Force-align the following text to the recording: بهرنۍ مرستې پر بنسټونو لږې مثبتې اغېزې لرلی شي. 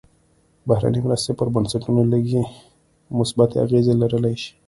بهرنۍ 0.67 0.99
مرستې 1.07 1.31
پر 1.39 1.47
بنسټونو 1.55 2.01
لږې 2.11 2.43
مثبتې 3.17 3.55
اغېزې 3.65 3.93
لرلی 4.01 4.35
شي. 4.41 4.51